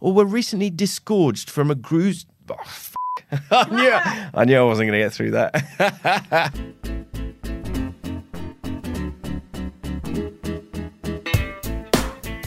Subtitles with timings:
[0.00, 2.26] or were recently disgorged from a cruise.
[2.50, 2.94] Oh, f-
[3.50, 6.54] I, knew, I knew I wasn't going to get through that.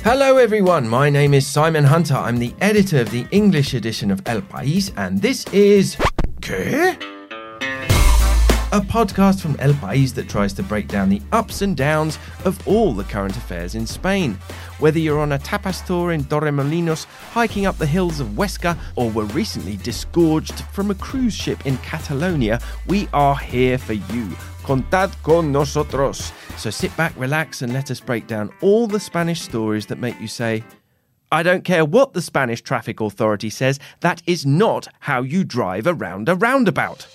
[0.03, 0.87] Hello, everyone.
[0.87, 2.15] My name is Simon Hunter.
[2.15, 5.95] I'm the editor of the English edition of El País, and this is.
[6.41, 6.97] ¿Qué?
[8.73, 12.65] A podcast from El País that tries to break down the ups and downs of
[12.65, 14.35] all the current affairs in Spain.
[14.79, 17.03] Whether you're on a tapas tour in Torremolinos,
[17.33, 21.79] hiking up the hills of Huesca, or were recently disgorged from a cruise ship in
[21.79, 24.29] Catalonia, we are here for you.
[24.63, 26.31] Contad con nosotros.
[26.55, 30.17] So sit back, relax, and let us break down all the Spanish stories that make
[30.21, 30.63] you say,
[31.29, 35.87] I don't care what the Spanish traffic authority says, that is not how you drive
[35.87, 37.05] around a roundabout.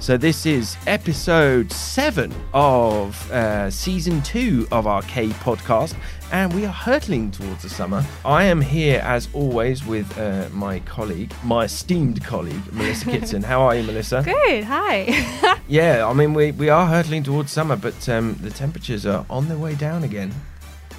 [0.00, 5.94] So, this is episode seven of uh, season two of our Que podcast,
[6.30, 8.04] and we are hurtling towards the summer.
[8.24, 13.42] I am here, as always, with uh, my colleague, my esteemed colleague, Melissa Kitson.
[13.42, 14.22] How are you, Melissa?
[14.24, 14.64] Good.
[14.64, 15.58] Hi.
[15.66, 19.48] Yeah, I mean, we, we are hurtling towards summer, but um, the temperatures are on
[19.48, 20.32] their way down again.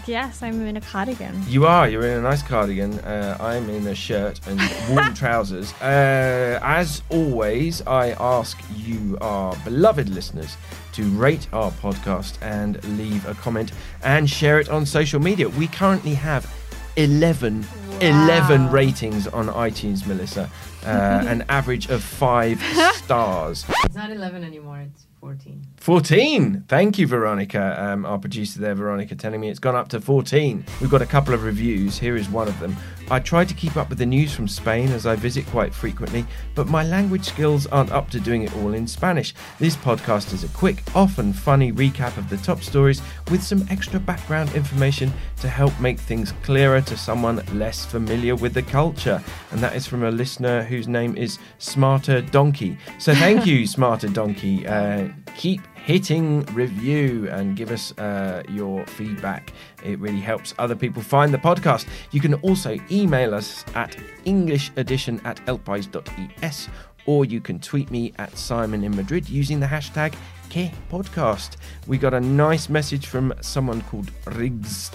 [0.10, 1.44] Yes, I'm in a cardigan.
[1.48, 1.88] You are.
[1.88, 3.00] You're in a nice cardigan.
[3.00, 5.72] Uh, I'm in a shirt and warm trousers.
[5.82, 10.58] Uh, as always, I ask you, our beloved listeners,
[10.94, 13.72] to rate our podcast and leave a comment
[14.04, 15.48] and share it on social media.
[15.48, 16.52] We currently have
[16.96, 17.66] 11,
[18.02, 20.50] 11 ratings on iTunes, Melissa.
[20.84, 20.90] Uh,
[21.28, 22.60] an average of five
[22.96, 23.66] stars.
[23.86, 25.62] It's not 11 anymore, it's 14.
[25.80, 26.66] 14.
[26.68, 27.82] Thank you, Veronica.
[27.82, 30.66] Um, our producer there, Veronica, telling me it's gone up to 14.
[30.82, 31.98] We've got a couple of reviews.
[31.98, 32.76] Here is one of them.
[33.12, 36.26] I try to keep up with the news from Spain as I visit quite frequently,
[36.54, 39.34] but my language skills aren't up to doing it all in Spanish.
[39.58, 44.00] This podcast is a quick, often funny recap of the top stories with some extra
[44.00, 49.24] background information to help make things clearer to someone less familiar with the culture.
[49.52, 52.78] And that is from a listener whose name is Smarter Donkey.
[53.00, 54.68] So thank you, Smarter Donkey.
[54.68, 59.54] Uh, keep hitting review and give us uh, your feedback.
[59.84, 61.88] It really helps other people find the podcast.
[62.12, 63.96] You can also email us at
[64.26, 66.70] englishedition at elpais.es
[67.06, 70.14] or you can tweet me at Simon in Madrid using the hashtag
[70.50, 71.58] Que Podcast.
[71.88, 74.92] We got a nice message from someone called Riggs.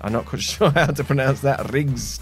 [0.00, 1.72] I'm not quite sure how to pronounce that.
[1.72, 2.20] Riggs.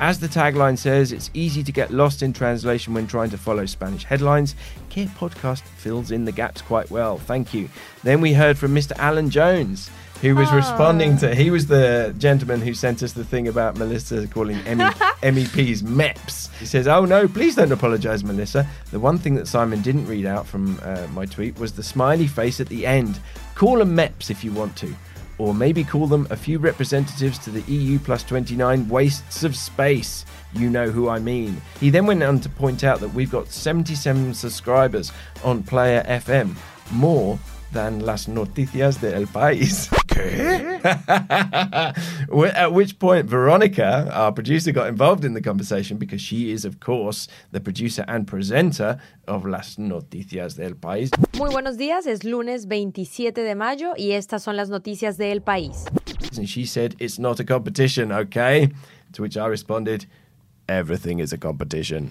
[0.00, 3.66] As the tagline says, it's easy to get lost in translation when trying to follow
[3.66, 4.54] Spanish headlines.
[4.90, 7.18] Que Podcast fills in the gaps quite well.
[7.18, 7.68] Thank you.
[8.02, 8.92] Then we heard from Mr.
[8.98, 10.56] Alan Jones, who was Oh.
[10.56, 11.34] responding to.
[11.34, 14.84] He was the gentleman who sent us the thing about Melissa calling ME,
[15.22, 16.48] MEPs MEPs.
[16.58, 20.26] He says, "Oh no, please don't apologise, Melissa." The one thing that Simon didn't read
[20.26, 23.20] out from uh, my tweet was the smiley face at the end.
[23.54, 24.94] Call them MEPs if you want to
[25.38, 30.24] or maybe call them a few representatives to the EU plus 29 wastes of space.
[30.54, 31.60] You know who I mean.
[31.80, 35.12] He then went on to point out that we've got 77 subscribers
[35.42, 36.56] on Player FM,
[36.90, 37.38] more
[37.72, 39.90] than Las Noticias de El País.
[42.32, 46.64] Wh- At which point, Veronica, our producer, got involved in the conversation because she is,
[46.64, 51.10] of course, the producer and presenter of Las Noticias del País.
[51.36, 55.40] Muy buenos días, es lunes 27 de mayo y estas son las noticias de El
[55.40, 55.84] País.
[56.36, 58.70] And she said, It's not a competition, okay?
[59.12, 60.06] To which I responded,
[60.68, 62.10] Everything is a competition.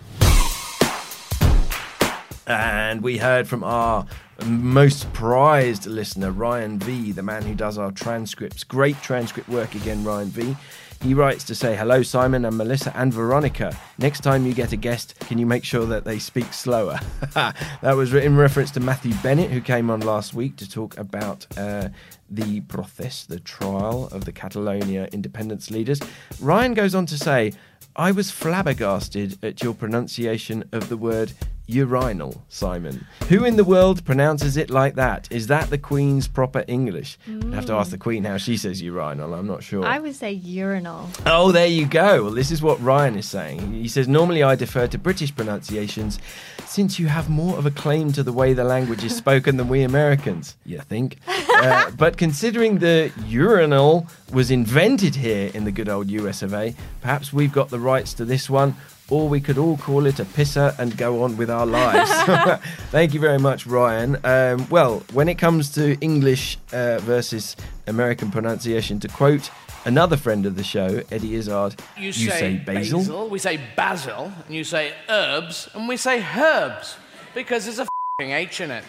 [2.52, 4.06] And we heard from our
[4.46, 8.66] most prized listener, Ryan V, the man who does our transcripts.
[8.66, 10.56] Great transcript work again, Ryan V.
[11.02, 13.76] He writes to say, Hello, Simon and Melissa and Veronica.
[13.98, 17.00] Next time you get a guest, can you make sure that they speak slower?
[17.34, 21.48] that was in reference to Matthew Bennett, who came on last week to talk about
[21.58, 21.90] uh,
[22.30, 26.02] the process, the trial of the Catalonia independence leaders.
[26.42, 27.54] Ryan goes on to say,
[27.96, 31.34] I was flabbergasted at your pronunciation of the word
[31.74, 33.06] urinal, Simon.
[33.30, 35.28] Who in the world pronounces it like that?
[35.32, 37.18] Is that the Queen's proper English?
[37.28, 39.86] I'd have to ask the Queen how she says urinal, I'm not sure.
[39.86, 41.10] I would say urinal.
[41.26, 42.24] Oh, there you go.
[42.24, 43.74] Well, this is what Ryan is saying.
[43.74, 46.20] He says, Normally I defer to British pronunciations
[46.66, 49.68] since you have more of a claim to the way the language is spoken than
[49.68, 51.18] we Americans, you think?
[51.62, 56.74] Uh, but considering the urinal was invented here in the good old US of A,
[57.02, 58.76] perhaps we've got the rights to this one.
[59.12, 62.10] Or we could all call it a pisser and go on with our lives.
[62.92, 64.18] Thank you very much, Ryan.
[64.24, 67.56] Um, well, when it comes to English uh, versus
[67.88, 69.52] American pronunciation, to quote
[69.86, 73.28] another friend of the show, Eddie Izzard, You, say, basil.
[73.30, 76.96] we say basil, and you say herbs, and we say herbs,
[77.36, 77.88] because there's a
[78.18, 78.86] fing H in it.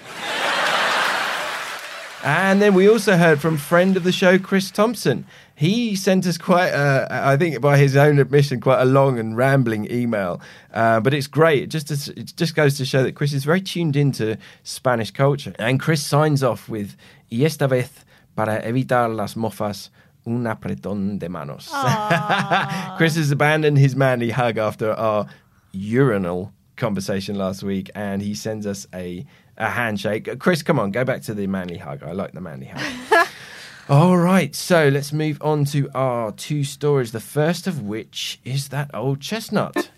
[2.23, 5.27] And then we also heard from friend of the show, Chris Thompson.
[5.57, 9.37] He sent us quite, a, I think, by his own admission, quite a long and
[9.37, 10.41] rambling email.
[10.73, 11.65] Uh, but it's great.
[11.65, 15.53] It just it just goes to show that Chris is very tuned into Spanish culture.
[15.59, 16.97] And Chris signs off with
[17.31, 17.91] "Y esta vez
[18.37, 19.91] para evitar las mofas."
[20.25, 21.69] Un apretón de manos.
[22.97, 25.27] Chris has abandoned his manly hug after our
[25.73, 29.27] urinal conversation last week, and he sends us a
[29.57, 30.39] a handshake.
[30.39, 32.03] Chris, come on, go back to the manly hug.
[32.03, 33.29] I like the manly hug.
[33.89, 37.13] All right, so let's move on to our two stories.
[37.13, 39.91] The first of which is that old chestnut.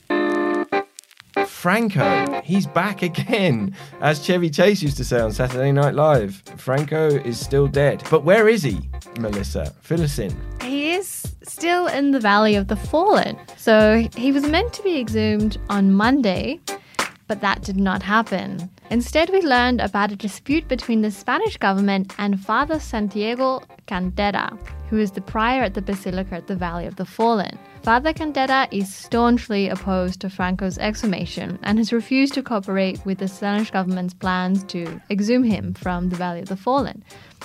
[1.46, 3.74] Franco, he's back again.
[4.00, 8.02] As Chevy Chase used to say on Saturday Night Live, Franco is still dead.
[8.10, 9.72] But where is he, Melissa?
[9.80, 10.34] Fill us in.
[10.60, 13.38] He is still in the Valley of the Fallen.
[13.56, 16.60] So he was meant to be exhumed on Monday,
[17.28, 18.70] but that did not happen.
[18.90, 24.56] Instead, we learned about a dispute between the Spanish government and Father Santiago Cantera,
[24.90, 27.58] who is the prior at the Basilica at the Valley of the Fallen.
[27.82, 33.28] Father Cantera is staunchly opposed to Franco's exhumation and has refused to cooperate with the
[33.28, 37.02] Spanish government's plans to exhume him from the Valley of the Fallen.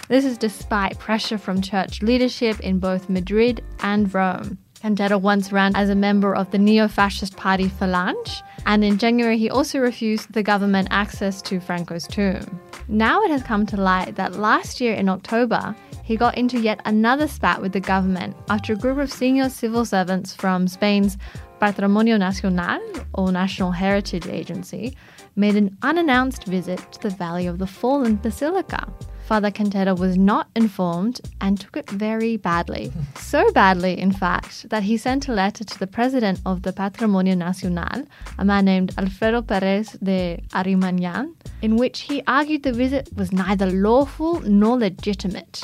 [0.08, 4.58] This is despite pressure from church leadership in both Madrid and Rome.
[4.82, 9.38] Cantera once ran as a member of the neo fascist party Falange, and in January
[9.38, 12.60] he also refused the government access to Franco's tomb.
[12.88, 16.80] Now it has come to light that last year in October, he got into yet
[16.86, 21.18] another spat with the government after a group of senior civil servants from Spain's
[21.62, 22.80] Patrimonio Nacional,
[23.14, 24.96] or National Heritage Agency,
[25.36, 28.88] made an unannounced visit to the Valley of the Fallen Basilica.
[29.30, 32.92] Father Cantera was not informed and took it very badly.
[33.16, 37.38] So badly, in fact, that he sent a letter to the president of the Patrimonio
[37.38, 38.08] Nacional,
[38.40, 43.68] a man named Alfredo Perez de Armiñán, in which he argued the visit was neither
[43.68, 45.62] lawful nor legitimate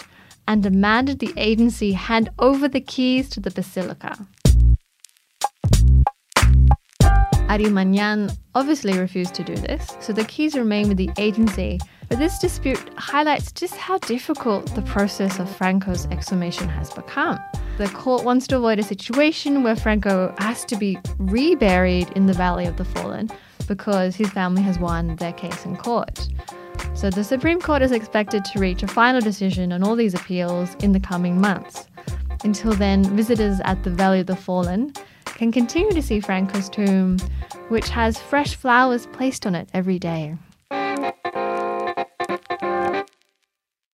[0.47, 4.15] and demanded the agency hand over the keys to the basilica.
[7.49, 11.79] Armiñán obviously refused to do this, so the keys remain with the agency.
[12.09, 17.39] But this dispute highlights just how difficult the process of Franco's exhumation has become.
[17.77, 22.33] The court wants to avoid a situation where Franco has to be reburied in the
[22.33, 23.29] Valley of the Fallen
[23.67, 26.27] because his family has won their case in court.
[26.93, 30.75] So the Supreme Court is expected to reach a final decision on all these appeals
[30.75, 31.87] in the coming months.
[32.43, 34.93] Until then, visitors at the Valley of the Fallen
[35.25, 37.17] can continue to see Franco's tomb,
[37.67, 40.37] which has fresh flowers placed on it every day.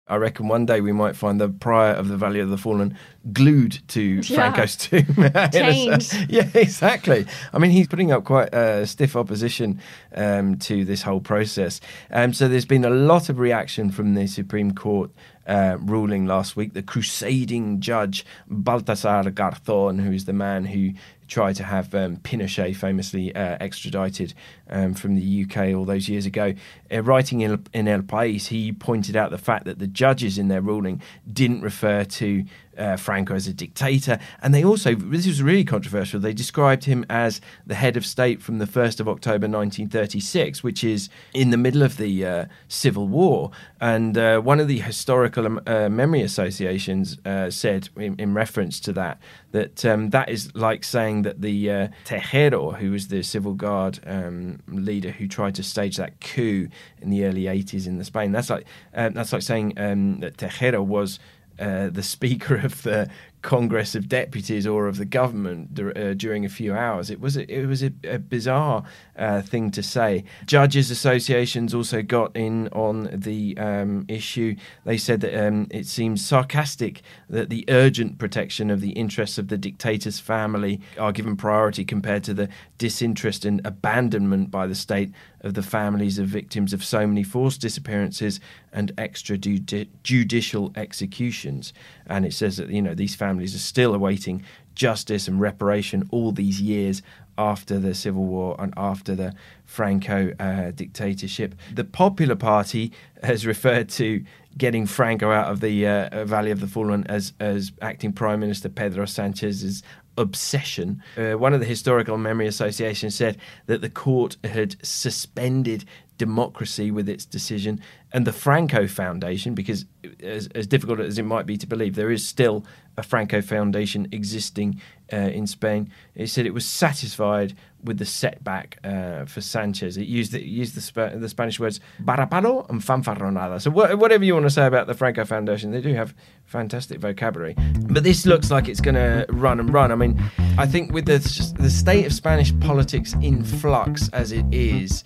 [0.09, 2.97] I reckon one day we might find the prior of the Valley of the Fallen
[3.33, 4.37] glued to Yeah.
[4.37, 5.05] Franco's tomb.
[6.29, 7.27] Yeah, exactly.
[7.53, 9.81] I mean, he's putting up quite uh, stiff opposition
[10.15, 11.81] um, to this whole process.
[12.11, 15.11] Um, so there's been a lot of reaction from the Supreme Court
[15.49, 16.75] uh, ruling last week.
[16.75, 20.93] The crusading judge Baltasar Garzón, who is the man who
[21.27, 24.35] tried to have um, Pinochet famously uh, extradited
[24.71, 26.55] um, from the UK all those years ago.
[26.91, 30.49] Uh, writing in, in El País, he pointed out the fact that the judges in
[30.49, 32.45] their ruling didn't refer to
[32.79, 36.21] uh, Franco as a dictator, and they also this was really controversial.
[36.21, 40.85] They described him as the head of state from the first of October 1936, which
[40.85, 43.51] is in the middle of the uh, Civil War.
[43.81, 48.81] And uh, one of the historical um, uh, memory associations uh, said, in, in reference
[48.81, 49.19] to that,
[49.53, 54.01] that um, that is like saying that the uh, Tejero, who was the civil guard
[54.07, 56.69] um, leader who tried to stage that coup
[57.01, 60.37] in the early 80s in the Spain, that's like uh, that's like saying um, that
[60.37, 61.19] Tejero was
[61.59, 63.11] uh, the Speaker of the
[63.43, 67.11] Congress of Deputies or of the government uh, during a few hours.
[67.11, 68.85] It was a, it was a, a bizarre
[69.17, 70.25] uh, thing to say.
[70.47, 74.57] Judges associations also got in on the um, issue.
[74.85, 79.49] They said that um, it seems sarcastic that the urgent protection of the interests of
[79.49, 85.13] the dictator's family are given priority compared to the disinterest and abandonment by the state
[85.41, 88.41] of the families of victims of so many forced disappearances
[88.73, 91.73] and extrajudicial executions.
[92.07, 94.43] And it says that you know these families are still awaiting
[94.75, 97.03] justice and reparation all these years
[97.37, 99.35] after the civil war and after the
[99.67, 101.55] Franco uh, dictatorship.
[101.75, 102.93] The Popular Party
[103.23, 104.25] has referred to
[104.57, 108.69] getting Franco out of the uh, Valley of the Fallen as as acting Prime Minister
[108.71, 109.83] Pedro Sanchez's
[110.17, 111.03] obsession.
[111.17, 115.85] Uh, one of the historical memory associations said that the court had suspended
[116.19, 117.81] democracy with its decision,
[118.13, 119.87] and the Franco Foundation, because
[120.23, 122.67] as, as difficult as it might be to believe, there is still
[122.99, 124.81] a Franco Foundation existing
[125.13, 125.91] uh, in Spain.
[126.15, 129.97] It said it was satisfied with the setback uh, for Sanchez.
[129.97, 133.97] It used the, it used the, Sp- the Spanish words "varapalo" and "fanfarronada." So wh-
[133.99, 136.13] whatever you want to say about the Franco Foundation, they do have
[136.45, 137.55] fantastic vocabulary.
[137.89, 139.93] But this looks like it's going to run and run.
[139.93, 140.21] I mean,
[140.59, 141.19] I think with the
[141.61, 145.05] the state of Spanish politics in flux as it is,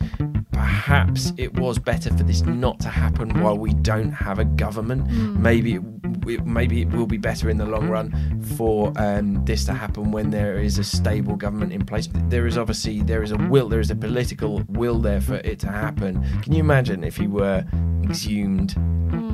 [0.52, 5.10] perhaps it was better for this not to happen while we don't have a government.
[5.38, 5.82] Maybe it,
[6.26, 9.91] it- maybe it will be better in the long run for um, this to happen
[10.00, 12.08] when there is a stable government in place.
[12.28, 15.58] There is obviously there is a will, there is a political will there for it
[15.60, 16.24] to happen.
[16.42, 17.64] Can you imagine if he were
[18.02, 18.74] exhumed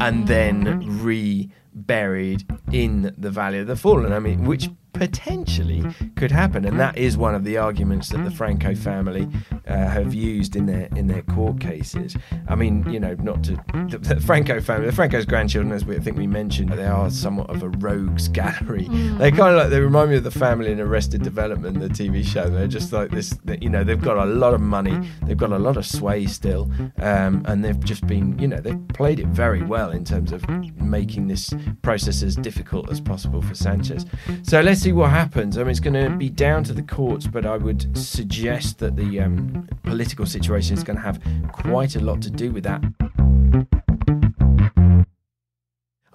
[0.01, 4.13] and then re-buried in the Valley of the Fallen?
[4.13, 5.85] I mean, which potentially
[6.17, 9.29] could happen, and that is one of the arguments that the Franco family
[9.69, 12.17] uh, have used in their in their court cases.
[12.49, 13.53] I mean, you know, not to
[13.89, 17.11] the, the Franco family, the Franco's grandchildren, as we I think we mentioned, they are
[17.11, 18.89] somewhat of a rogues gallery.
[18.89, 22.25] They kind of like they remind me of the family in Arrested Development, the TV
[22.25, 22.49] show.
[22.49, 25.59] They're just like this, you know, they've got a lot of money, they've got a
[25.59, 29.63] lot of sway still, um, and they've just been, you know, they've played it very
[29.63, 30.49] well in terms of
[30.81, 34.07] making this process as difficult as possible for Sanchez.
[34.43, 35.59] So let's see what happens.
[35.59, 38.97] I mean, it's going to be down to the courts, but I would suggest that
[38.97, 41.21] the um, political situation is going to have
[41.53, 42.83] quite a lot to do with that.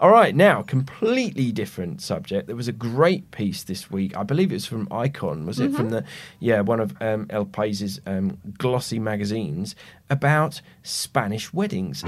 [0.04, 2.48] All right, now completely different subject.
[2.48, 4.18] There was a great piece this week.
[4.18, 5.46] I believe it was from Icon.
[5.46, 6.04] Was it from the
[6.42, 9.78] yeah one of um, El Pais's um, glossy magazines
[10.10, 12.04] about Spanish weddings,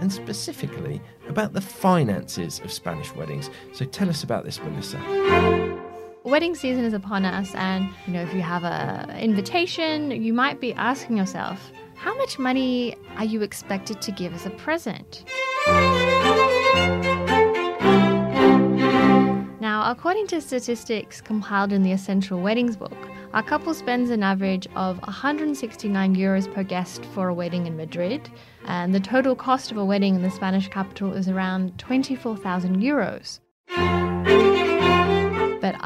[0.00, 3.50] and specifically about the finances of Spanish weddings.
[3.72, 4.98] So tell us about this, Melissa.
[6.24, 10.60] Wedding season is upon us, and you know, if you have a invitation, you might
[10.60, 15.24] be asking yourself, how much money are you expected to give as a present?
[19.60, 22.98] Now, according to statistics compiled in the Essential Weddings book,
[23.32, 28.28] our couple spends an average of 169 euros per guest for a wedding in Madrid,
[28.66, 33.40] and the total cost of a wedding in the Spanish capital is around 24,000 euros.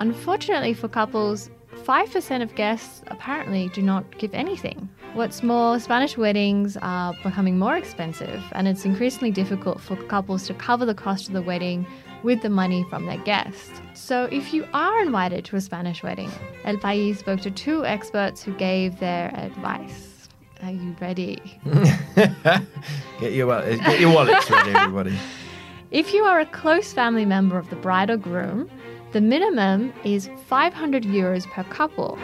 [0.05, 4.87] Unfortunately for couples, 5% of guests apparently do not give anything.
[5.15, 10.53] What's more, Spanish weddings are becoming more expensive, and it's increasingly difficult for couples to
[10.53, 11.87] cover the cost of the wedding
[12.23, 13.81] with the money from their guests.
[13.95, 16.31] So, if you are invited to a Spanish wedding,
[16.67, 20.29] El País spoke to two experts who gave their advice.
[20.63, 21.41] Are you ready?
[23.21, 25.17] get your get your wallets ready, everybody.
[25.95, 28.69] If you are a close family member of the bride or groom,
[29.15, 32.19] the minimum is 500 euros per couple.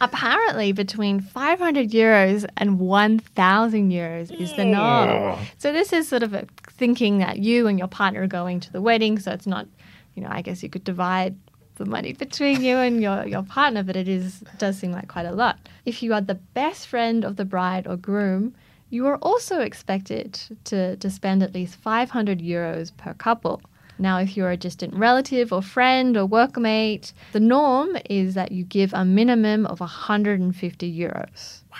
[0.00, 5.38] Apparently, between 500 euros and 1,000 euros is the norm.
[5.58, 8.72] So, this is sort of a thinking that you and your partner are going to
[8.72, 9.20] the wedding.
[9.20, 9.68] So, it's not,
[10.16, 11.36] you know, I guess you could divide
[11.76, 15.26] the money between you and your, your partner, but it is does seem like quite
[15.26, 15.56] a lot.
[15.84, 18.56] If you are the best friend of the bride or groom,
[18.88, 23.62] you are also expected to, to spend at least 500 euros per couple.
[24.00, 28.64] Now, if you're a distant relative or friend or workmate, the norm is that you
[28.64, 31.62] give a minimum of 150 euros.
[31.70, 31.78] Wow.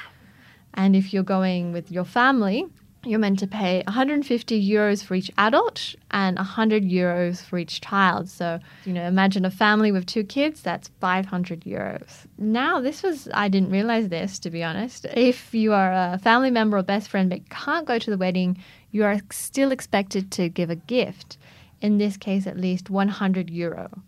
[0.74, 2.66] And if you're going with your family,
[3.04, 8.28] you're meant to pay 150 euros for each adult and 100 euros for each child.
[8.28, 12.26] So, you know, imagine a family with two kids, that's 500 euros.
[12.36, 15.06] Now, this was, I didn't realize this to be honest.
[15.14, 18.58] If you are a family member or best friend but can't go to the wedding,
[18.90, 21.38] you are still expected to give a gift.
[21.80, 24.02] In this case, at least 100 euro.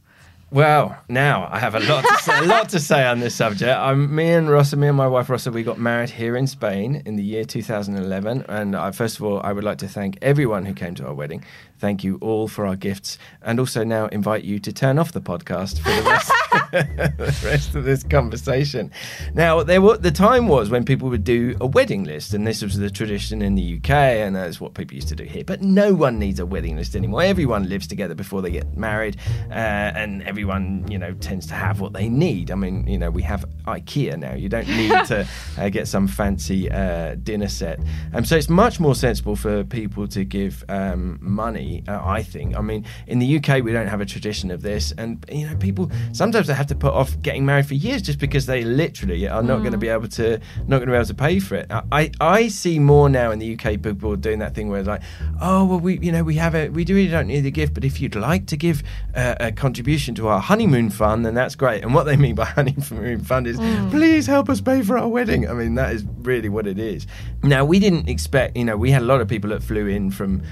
[0.51, 3.97] Well, now I have a lot to say, a lot to say on this subject.
[3.97, 7.17] Me and Rossa, me and my wife Rossa, we got married here in Spain in
[7.17, 8.45] the year 2011.
[8.51, 11.15] And I, first of all, I would like to thank everyone who came to our
[11.15, 11.43] wedding.
[11.79, 15.23] Thank you all for our gifts, and also now invite you to turn off the
[15.23, 16.31] podcast for the rest,
[17.19, 18.91] the rest of this conversation.
[19.35, 22.63] Now, there were, the time was when people would do a wedding list, and this
[22.63, 25.45] was the tradition in the UK, and that's what people used to do here.
[25.45, 27.23] But no one needs a wedding list anymore.
[27.25, 29.19] Everyone lives together before they get married,
[29.51, 32.51] uh, and everyone, you know, tends to have what they need.
[32.51, 34.33] I mean, you know, we have IKEA now.
[34.33, 37.81] You don't need to uh, get some fancy uh, dinner set.
[38.15, 41.85] Um, so it's much more sensible for people to give um, money.
[41.87, 42.57] Uh, I think.
[42.57, 45.57] I mean, in the UK, we don't have a tradition of this, and you know,
[45.57, 49.29] people sometimes they have to put off getting married for years just because they literally
[49.29, 51.57] are not going to be able to not going to be able to pay for
[51.57, 51.67] it.
[51.71, 55.03] I I see more now in the UK people doing that thing where it's like,
[55.41, 57.85] oh well, we you know we have a we really don't need a gift, but
[57.85, 58.83] if you'd like to give
[59.15, 61.83] uh, a contribution to our honeymoon fund, then that's great.
[61.83, 63.59] And what they mean by honeymoon fund is,
[63.91, 65.49] please help us pay for our wedding.
[65.49, 67.07] I mean, that is really what it is.
[67.43, 70.11] Now we didn't expect, you know, we had a lot of people that flew in
[70.11, 70.43] from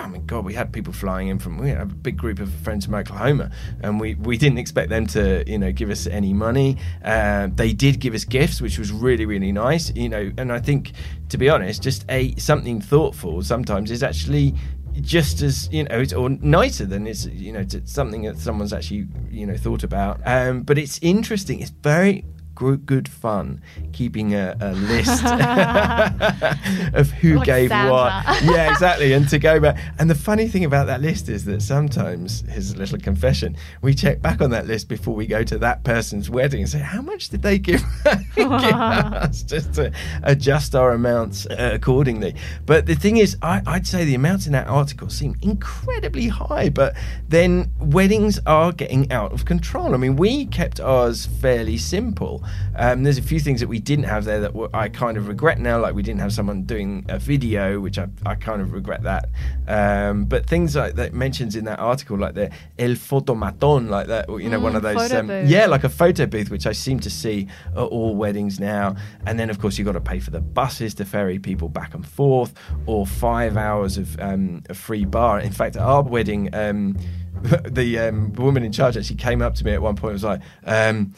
[0.00, 2.52] I mean, God, we had people flying in from we had a big group of
[2.52, 3.50] friends from Oklahoma,
[3.82, 6.78] and we we didn't expect them to you know give us any money.
[7.04, 9.94] Uh, they did give us gifts, which was really really nice.
[9.94, 10.92] You know, and I think
[11.28, 14.54] to be honest, just a something thoughtful sometimes is actually
[15.00, 19.06] just as you know or nicer than it's you know it's something that someone's actually
[19.30, 23.60] you know thought about um, but it's interesting it's very good fun
[23.92, 25.24] keeping a, a list
[26.94, 27.90] of who Like gave Santa.
[27.90, 28.42] what.
[28.44, 29.78] Yeah exactly and to go back.
[29.98, 33.94] And the funny thing about that list is that sometimes here's a little confession we
[33.94, 37.00] check back on that list before we go to that person's wedding and say how
[37.00, 37.82] much did they give,
[38.34, 39.42] give us?
[39.42, 39.92] Just to
[40.22, 42.34] adjust our amounts uh, accordingly.
[42.66, 46.68] But the thing is I, i'd say the amounts in that article seem incredibly high
[46.68, 46.94] but
[47.28, 49.94] then weddings are getting out of control.
[49.94, 52.39] I mean we kept ours fairly simple
[52.76, 55.28] um, there's a few things that we didn't have there that were, i kind of
[55.28, 58.72] regret now like we didn't have someone doing a video which i, I kind of
[58.72, 59.28] regret that.
[59.68, 64.28] Um, but things like that mentions in that article like the el fotomaton like that
[64.28, 67.00] you know one Mm, of those um, yeah like a photo booth which i seem
[67.00, 68.94] to see at all weddings now.
[69.26, 71.94] And then of course you've got to pay for the buses to ferry people back
[71.94, 72.54] and forth
[72.86, 75.40] or five hours of um, a free bar.
[75.40, 76.96] In fact at our wedding um,
[77.64, 80.24] the um, woman in charge actually came up to me at one point and was
[80.24, 81.14] like um,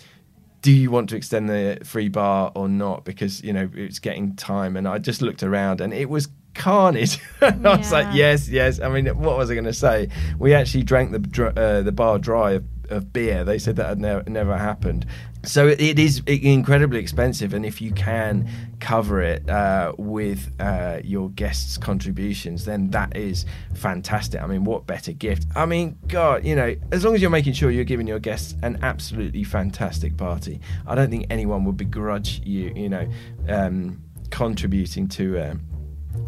[0.62, 3.04] do you want to extend the free bar or not?
[3.04, 7.19] Because you know it's getting time, and I just looked around, and it was carnage.
[7.40, 8.81] I was like, yes, yes.
[8.81, 10.09] I mean, what was I going to say?
[10.38, 13.45] We actually drank the uh, the bar dry of, of beer.
[13.45, 15.07] They said that had never never happened.
[15.45, 21.01] So it, it is incredibly expensive, and if you can cover it uh, with uh,
[21.03, 23.45] your guests' contributions, then that is
[23.75, 24.41] fantastic.
[24.41, 25.47] I mean, what better gift?
[25.57, 28.55] I mean, God, you know, as long as you're making sure you're giving your guests
[28.63, 33.09] an absolutely fantastic party, I don't think anyone would begrudge you, you know,
[33.49, 35.41] um, contributing to.
[35.41, 35.63] Um,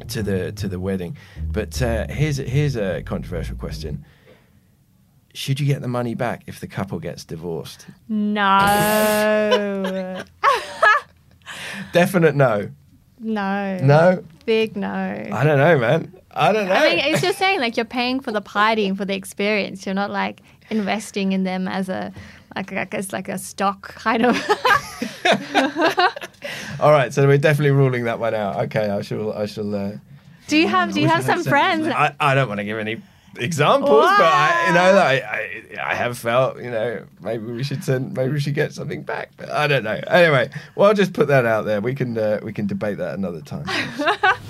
[0.09, 1.17] to the to the wedding.
[1.53, 4.05] But uh, here's here's a controversial question:
[5.35, 7.87] Should you get the money back if the couple gets divorced?
[8.09, 9.35] No.
[11.93, 12.71] Definite no.
[13.19, 13.79] no.
[13.83, 14.89] No, Big no.
[14.89, 16.13] I don't know, man.
[16.31, 16.75] I don't know.
[16.75, 19.85] I mean, it's just saying like you're paying for the party and for the experience.
[19.87, 22.13] You're not like investing in them as a
[22.55, 24.37] like like as like a stock kind of.
[26.81, 28.57] All right, so we're definitely ruling that one out.
[28.67, 29.33] Okay, I shall.
[29.33, 29.75] I shall.
[29.75, 29.93] Uh,
[30.47, 31.89] do you have Do you have some friends?
[31.89, 33.01] I, I don't want to give any
[33.39, 37.83] examples, but I, you know, I, I I have felt, you know, maybe we should
[37.85, 40.01] send, maybe we should get something back, but I don't know.
[40.07, 41.81] Anyway, well, I'll just put that out there.
[41.81, 43.65] We can uh, we can debate that another time.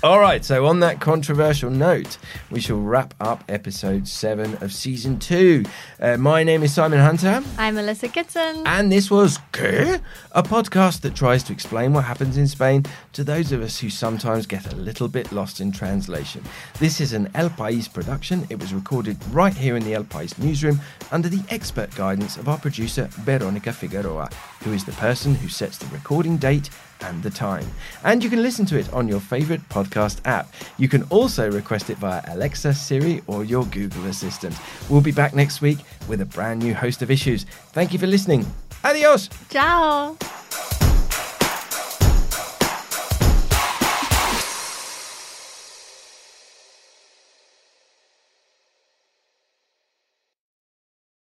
[0.00, 2.18] All right, so on that controversial note,
[2.52, 5.64] we shall wrap up episode seven of season two.
[5.98, 7.42] Uh, my name is Simon Hunter.
[7.58, 8.62] I'm Melissa Kitson.
[8.64, 10.00] And this was ¿Qué?
[10.30, 12.84] a podcast that tries to explain what happens in Spain
[13.14, 16.44] to those of us who sometimes get a little bit lost in translation.
[16.78, 18.46] This is an El País production.
[18.50, 20.80] It was recorded right here in the El País newsroom
[21.10, 24.30] under the expert guidance of our producer Veronica Figueroa,
[24.62, 26.70] who is the person who sets the recording date
[27.02, 27.66] and the time.
[28.04, 30.52] And you can listen to it on your favorite podcast app.
[30.76, 34.56] You can also request it via Alexa, Siri, or your Google Assistant.
[34.88, 37.44] We'll be back next week with a brand new host of issues.
[37.72, 38.46] Thank you for listening.
[38.84, 39.28] Adios.
[39.50, 40.16] Ciao.